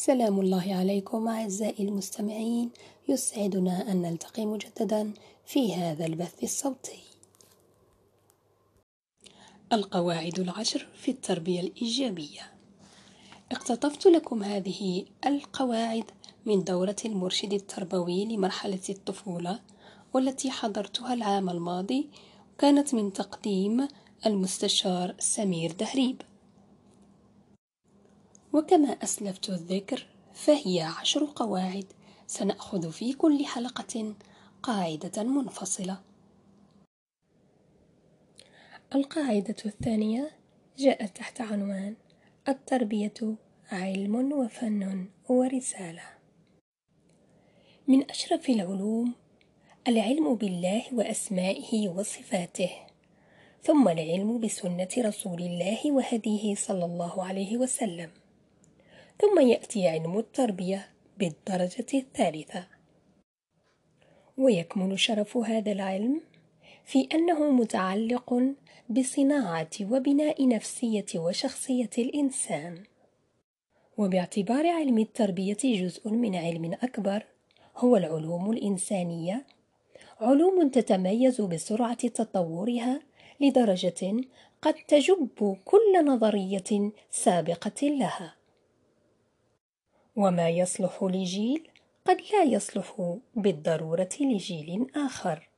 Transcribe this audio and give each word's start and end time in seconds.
سلام 0.00 0.40
الله 0.40 0.74
عليكم 0.74 1.28
أعزائي 1.28 1.84
المستمعين. 1.84 2.70
يسعدنا 3.08 3.92
أن 3.92 4.02
نلتقي 4.02 4.46
مجددا 4.46 5.12
في 5.46 5.74
هذا 5.74 6.06
البث 6.06 6.42
الصوتي. 6.42 7.00
القواعد 9.72 10.38
العشر 10.40 10.86
في 10.94 11.10
التربية 11.10 11.60
الإيجابية. 11.60 12.52
اقتطفت 13.52 14.06
لكم 14.06 14.42
هذه 14.42 15.04
القواعد 15.26 16.04
من 16.46 16.64
دورة 16.64 16.96
المرشد 17.04 17.52
التربوي 17.52 18.24
لمرحلة 18.24 18.82
الطفولة 18.88 19.60
والتي 20.14 20.50
حضرتها 20.50 21.14
العام 21.14 21.50
الماضي 21.50 22.08
كانت 22.58 22.94
من 22.94 23.12
تقديم 23.12 23.88
المستشار 24.26 25.14
سمير 25.18 25.72
دهريب. 25.72 26.22
وكما 28.52 28.88
أسلفت 28.88 29.50
الذكر 29.50 30.06
فهي 30.34 30.80
عشر 30.80 31.32
قواعد. 31.36 31.86
سنأخذ 32.26 32.92
في 32.92 33.12
كل 33.12 33.46
حلقة 33.46 34.14
قاعدة 34.62 35.22
منفصلة. 35.22 36.00
القاعدة 38.94 39.56
الثانية 39.66 40.30
جاءت 40.78 41.16
تحت 41.16 41.40
عنوان 41.40 41.96
التربية 42.48 43.36
علم 43.72 44.32
وفن 44.32 45.06
ورسالة. 45.28 46.02
من 47.88 48.10
أشرف 48.10 48.48
العلوم 48.48 49.14
العلم 49.88 50.34
بالله 50.34 50.84
وأسمائه 50.92 51.88
وصفاته 51.88 52.70
ثم 53.62 53.88
العلم 53.88 54.40
بسنة 54.40 54.88
رسول 54.98 55.42
الله 55.42 55.92
وهديه 55.92 56.54
صلى 56.54 56.84
الله 56.84 57.24
عليه 57.24 57.56
وسلم. 57.56 58.10
ثم 59.20 59.40
يأتي 59.40 59.88
علم 59.88 60.18
التربية 60.18 60.88
بالدرجة 61.18 61.86
الثالثة. 61.94 62.66
ويكمن 64.38 64.96
شرف 64.96 65.36
هذا 65.36 65.72
العلم 65.72 66.20
في 66.84 67.08
أنه 67.14 67.50
متعلق 67.50 68.42
بصناعة 68.88 69.70
وبناء 69.82 70.48
نفسية 70.48 71.06
وشخصية 71.16 71.90
الإنسان. 71.98 72.82
وباعتبار 73.98 74.66
علم 74.66 74.98
التربية 74.98 75.58
جزء 75.64 76.10
من 76.10 76.36
علم 76.36 76.72
أكبر 76.82 77.22
هو 77.76 77.96
العلوم 77.96 78.50
الإنسانية. 78.50 79.46
علوم 80.20 80.68
تتميز 80.68 81.40
بسرعة 81.40 82.08
تطورها 82.08 83.00
لدرجة 83.40 84.16
قد 84.62 84.74
تجب 84.74 85.56
كل 85.64 86.04
نظرية 86.04 86.92
سابقة 87.10 87.88
لها. 87.88 88.37
وما 90.18 90.48
يصلح 90.48 91.02
لجيل 91.02 91.68
قد 92.06 92.20
لا 92.32 92.42
يصلح 92.42 93.16
بالضرورة 93.36 94.08
لجيل 94.20 94.86
آخر. 94.96 95.48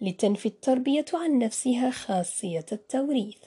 لتنفي 0.00 0.46
التربية 0.46 1.04
عن 1.14 1.38
نفسها 1.38 1.90
خاصية 1.90 2.66
التوريث. 2.72 3.38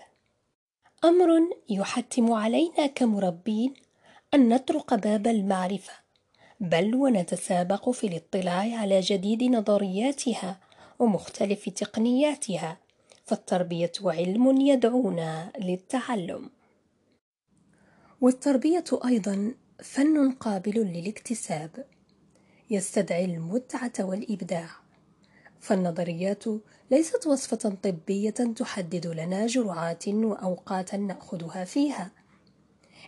أمر 1.05 1.30
يحتم 1.69 2.31
علينا 2.31 2.88
كمربين 2.88 3.73
أن 4.33 4.50
نطرق 4.50 4.95
باب 4.95 5.27
المعرفة 5.27 5.94
بل 6.59 6.95
ونتسابق 6.95 7.89
في 7.89 8.07
الاطلاع 8.07 8.80
على 8.80 9.00
جديد 9.00 9.44
نظرياتها 9.44 10.59
ومختلف 11.00 11.69
تقنياتها 11.69 12.77
فالتربية 13.25 13.91
علم 14.03 14.61
يدعونا 14.61 15.52
للتعلم. 15.59 16.50
والتربية 18.22 18.83
أيضا 19.05 19.53
فن 19.83 20.31
قابل 20.31 20.80
للاكتساب. 20.80 21.85
يستدعي 22.69 23.25
المتعة 23.25 23.94
والإبداع. 23.99 24.69
فالنظريات 25.59 26.44
ليست 26.91 27.28
وصفة 27.28 27.78
طبية 27.84 28.29
تحدد 28.29 29.07
لنا 29.07 29.47
جرعات 29.47 30.07
وأوقاتا 30.07 30.97
نأخذها 30.97 31.66
فيها. 31.66 32.12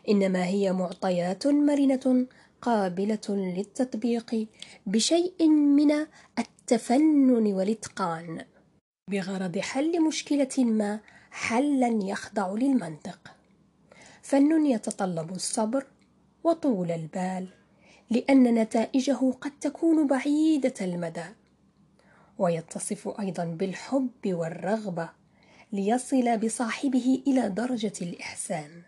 إنما 0.09 0.45
هي 0.45 0.73
معطيات 0.73 1.47
مرنة 1.47 2.27
قابلة 2.61 3.27
للتطبيق 3.29 4.47
بشيء 4.85 5.47
من 5.49 5.91
التفنن 6.39 7.53
والإتقان. 7.53 8.45
بغرض 9.09 9.57
حل 9.57 10.01
مشكلة 10.01 10.65
ما 10.65 10.99
حلا 11.31 11.99
يخضع 12.03 12.53
للمنطق. 12.53 13.19
فن 14.21 14.65
يتطلب 14.65 15.31
الصبر 15.31 15.85
وطول 16.43 16.91
البال 16.91 17.47
لأن 18.09 18.43
نتائجه 18.43 19.31
قد 19.31 19.51
تكون 19.59 20.07
بعيدة 20.07 20.73
المدى. 20.81 21.25
ويتصف 22.37 23.19
أيضا 23.19 23.45
بالحب 23.45 24.19
والرغبة 24.25 25.09
ليصل 25.73 26.37
بصاحبه 26.37 27.23
إلى 27.27 27.49
درجة 27.49 27.93
الإحسان. 28.01 28.81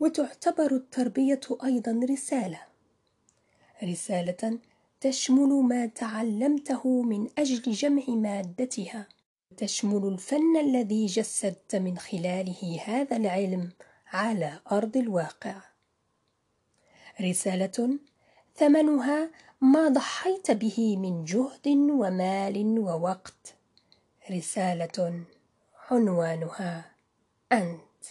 وتعتبر 0.00 0.74
التربية 0.74 1.40
أيضا 1.64 2.00
رسالة. 2.10 2.60
رسالة 3.82 4.58
تشمل 5.00 5.48
ما 5.48 5.86
تعلمته 5.86 7.02
من 7.02 7.28
أجل 7.38 7.72
جمع 7.72 8.02
مادتها. 8.08 9.08
تشمل 9.56 10.08
الفن 10.08 10.56
الذي 10.60 11.06
جسدت 11.06 11.76
من 11.76 11.98
خلاله 11.98 12.80
هذا 12.84 13.16
العلم 13.16 13.72
على 14.12 14.60
أرض 14.72 14.96
الواقع. 14.96 15.54
رسالة 17.20 17.98
ثمنها 18.56 19.30
ما 19.60 19.88
ضحيت 19.88 20.50
به 20.50 20.96
من 20.96 21.24
جهد 21.24 21.66
ومال 21.68 22.78
ووقت. 22.78 23.54
رسالة 24.30 25.24
عنوانها 25.90 26.90
أنت. 27.52 28.04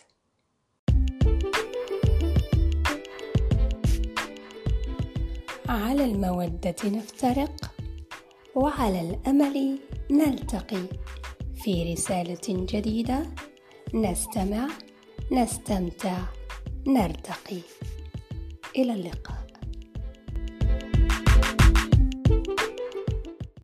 على 5.69 6.05
المودة 6.05 6.75
نفترق 6.85 7.71
وعلى 8.55 9.01
الأمل 9.01 9.79
نلتقي. 10.11 10.85
في 11.55 11.93
رسالة 11.93 12.65
جديدة 12.65 13.27
نستمع 13.93 14.67
نستمتع 15.31 16.17
نرتقي. 16.87 17.59
إلى 18.75 18.93
اللقاء. 18.93 19.40